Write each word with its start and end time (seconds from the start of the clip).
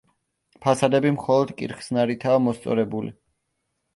ფასადები 0.63 1.09
მხოლოდ 1.17 1.51
კირხსნარითაა 1.59 2.39
მოსწორებული. 2.45 3.13